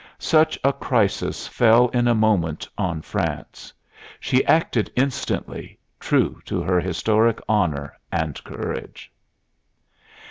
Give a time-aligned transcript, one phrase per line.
[0.17, 3.71] Such a crisis fell in a moment on France;
[4.19, 9.11] she acted instantly, true to her historic honor and courage."